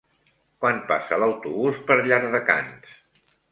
Quan 0.63 0.79
passa 0.91 1.19
l'autobús 1.25 1.79
per 1.91 1.99
Llardecans? 2.09 2.99